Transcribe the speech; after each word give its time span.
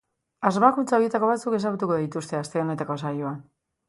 Asmakuntza 0.49 0.95
horietako 0.97 1.29
batzuk 1.31 1.55
ezagutuko 1.57 1.97
dituzte 2.05 2.39
aste 2.39 2.63
honetako 2.65 2.97
saioan. 3.03 3.37